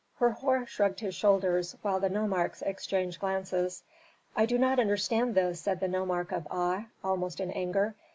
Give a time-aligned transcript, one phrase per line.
[0.17, 3.83] Herhor shrugged his shoulders, while the nomarchs exchanged glances.
[4.35, 7.93] "I do not understand this," said the nomarch of Aa, almost in anger.